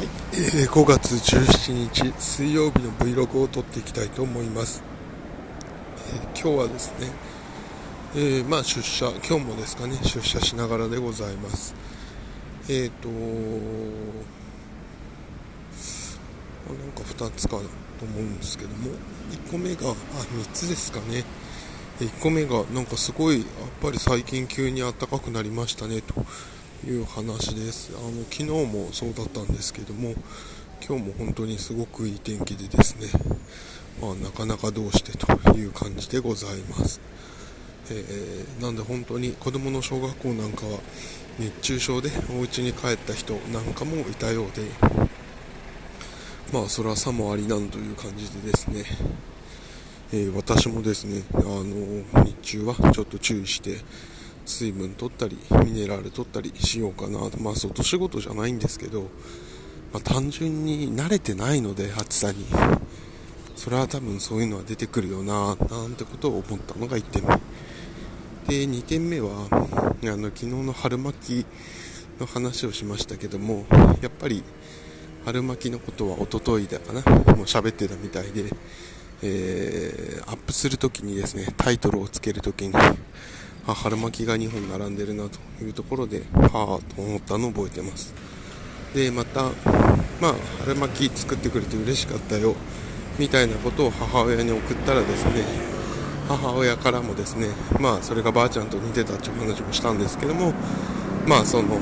[0.00, 0.08] はい。
[0.32, 4.82] えー5月17日水曜日の Vlog を撮っていきたいと思います、
[6.08, 7.08] えー今日はですね、
[8.14, 11.74] えーまあ出社今日もですかね出社しながらでございます。
[12.70, 13.12] えっ、とあ
[16.72, 17.64] なんか2つかと
[18.06, 18.92] 思うんですけども
[19.30, 19.96] 1個目があ3
[20.54, 21.24] つですかね。
[21.98, 23.48] 1個目がなんかすごいやっ
[23.82, 26.14] ぱり最近急に暖かくなりましたねと。
[26.86, 27.92] いう話です。
[27.94, 30.14] あの昨日もそうだったんですけども
[30.86, 33.06] 今日も本当にすごくいい天気でですね、
[34.00, 37.00] まあ、なかなかどうしてという感じでございます、
[37.90, 40.78] えーなんで本当に子供の小学校なんかは
[41.38, 44.62] 熱中症でお家に帰った人なんかもいたようで
[46.52, 48.84] まあそれはさもありなんという感じでですね
[50.12, 53.76] えー私もですね、あの日中はちょっと注意して
[54.46, 59.02] 水分取ったりミネラル取ったりしようかなまあ外仕事じゃないんですけど、
[59.92, 62.46] まあ、単純に慣れてないので暑さに。
[63.60, 67.28] それは多分そういうのは出てくるよななんてことを思ったのが1点目。
[68.48, 69.54] で2点目はあ
[70.16, 71.46] の昨日の春巻き
[72.18, 73.66] の話をしましたけども
[74.00, 74.42] やっぱり
[75.26, 77.02] 春巻きのことは一昨日だかな。
[77.36, 78.44] もう喋ってたみたいで
[79.20, 82.72] えーアップするときにですねタイトルをつけるときに
[83.66, 88.14] あ春巻きが2本並んでるなというところではあと思ったのを覚えてます。
[88.94, 89.42] でまた
[90.20, 92.54] まあ春巻き作ってくれて嬉しかったよ
[93.18, 95.44] みたいなことを母親に送ったらですね
[96.28, 97.48] 母親からもですね
[97.80, 100.52] まあそれがばあちゃんと似てたっていう話もしたんですけども
[101.26, 101.78] まあその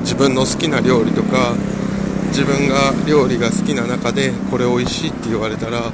[0.00, 1.54] 自分の好きな料理とか
[2.28, 5.92] 自分が料理が好きな中でこれ美味しいって言われたら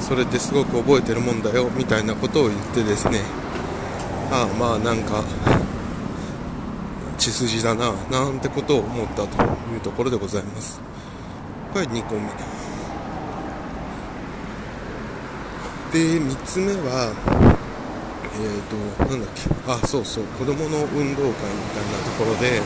[0.00, 3.20] それってすごく覚えてるもんだよみたいなことを言ってですね
[4.30, 5.22] ああまあなんか
[7.18, 10.80] 血筋だななんてことを思ったというところでございます。
[11.72, 12.20] これ2個目。
[15.92, 17.12] で3つ目は
[18.34, 19.42] えっ、となんだっけ。
[19.72, 20.24] あそうそう。
[20.24, 21.42] 子供の運動会み
[21.72, 22.60] たいなところで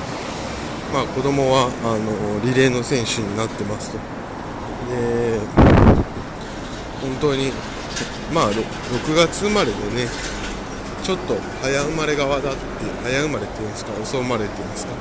[0.93, 3.99] まあ子供はあのリレーの選手になってますと。
[4.91, 5.39] で
[7.01, 7.53] 本当に
[8.33, 10.40] まあろ6月生まれでね
[11.11, 12.61] ちょっと早生まれ側だって
[13.03, 14.93] 早生まれっていうんですか遅生まれっていうんですか、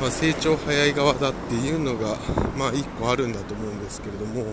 [0.00, 2.16] まあ、成長早い側だっていうのが
[2.56, 4.46] まあ1個あるんだと思うんですけれども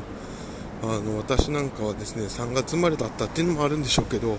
[0.84, 4.38] あの私なんかはですね3月生まれだったっていうのもあるんでしょうけど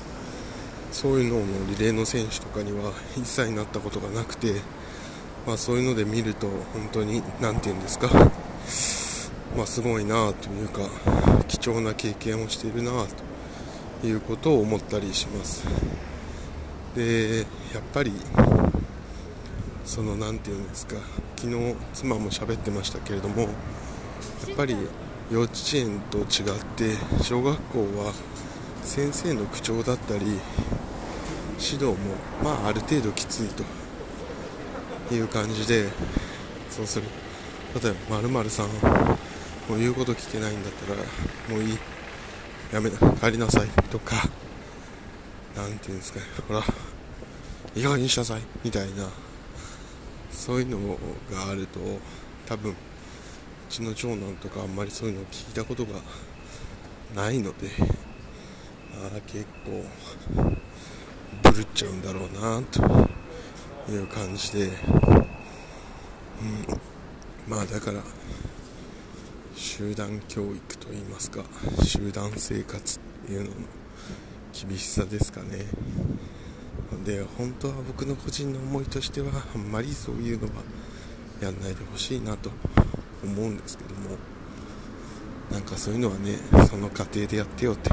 [0.93, 4.61] そういうののリレーの選手とかには一切なったことがなくて、
[5.47, 8.11] まあ、そういうので見ると本当に何て言うんですか
[9.57, 10.83] まあ、すごいなというか
[11.49, 13.07] 貴重な経験をしているな
[14.01, 15.65] ということを思ったりします。
[16.95, 17.45] でや
[17.81, 18.13] っぱり
[19.85, 20.97] その何て言うんですか
[21.37, 23.51] 昨日妻も喋ってましたけれどもやっ
[24.57, 24.77] ぱり
[25.31, 26.27] 幼稚園と違っ
[26.77, 28.13] て小学校は
[28.83, 30.27] 先生の口調だったり
[31.59, 31.95] 指導も
[32.43, 33.49] まあある程度きつい
[35.09, 35.89] という感じで
[36.71, 37.07] そうする。
[37.83, 38.73] 例えば〇〇さんも
[39.77, 40.99] う言うこと聞けないんだったら
[41.49, 41.79] もういい。
[42.73, 43.69] やめな帰りなさい。
[43.91, 44.17] とか
[45.57, 46.27] なんていうんですかね。
[46.49, 46.63] ほら
[47.75, 49.09] いい加減にしなさいみたいな。
[50.41, 50.97] そういうの
[51.31, 51.81] があると
[52.47, 52.75] 多分う
[53.69, 56.01] ちの長男とかあんまりそういうのを聞いたことが
[57.15, 57.69] ないので
[59.03, 59.85] ああ結構
[61.43, 64.73] ブルっちゃうんだろうなという感じで、うん、
[67.47, 68.01] まあだから
[69.55, 71.45] 集団教育といいますか
[71.85, 73.53] 集団生活っていうのの
[74.69, 75.67] 厳しさですかね。
[77.05, 80.63] で本当は僕の個人の思いとしてはあんまりそういうのは
[81.41, 82.51] やんないでほしいなと
[83.25, 84.17] 思うんですけども
[85.51, 86.37] なんかそういうのはね
[86.69, 87.91] その過程でやってよって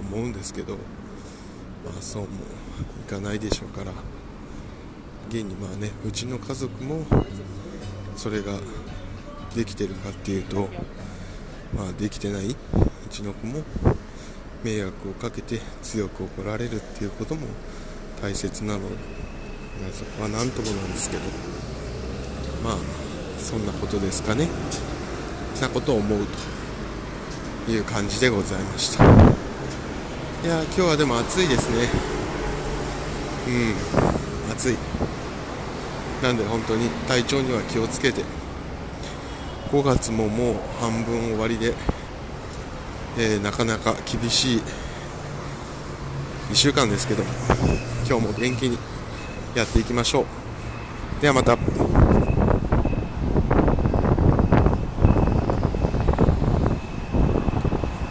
[0.00, 2.28] 思うんですけどまあそうも
[3.06, 3.92] いかないでしょうから
[5.28, 7.04] 現にまあねうちの家族も
[8.16, 8.52] それが
[9.54, 10.68] できてるかっていうと
[11.74, 12.54] まあできてないう
[13.08, 13.62] ちの子も
[14.62, 17.46] 迷惑をかけて強く怒られるっていうことも
[18.22, 18.80] 大切なの。
[18.80, 18.86] で、
[19.92, 21.22] そこは何ともなんですけど。
[22.62, 22.76] まあ
[23.38, 24.48] そんなことですかね。
[25.60, 26.18] なことを思う
[27.66, 29.04] という感じでございました。
[29.04, 29.08] い
[30.48, 31.88] や今日はでも暑いですね。
[33.48, 34.52] うん。
[34.52, 34.76] 暑い。
[36.22, 38.24] なんで本当に体調には気をつけて。
[39.72, 41.74] 5月ももう半分終わりで、
[43.16, 44.62] えーなかなか厳しい
[46.50, 47.22] 1週間ですけど
[48.08, 48.76] 今日も元気に
[49.54, 51.22] やっていきましょう。
[51.22, 51.56] ではまた。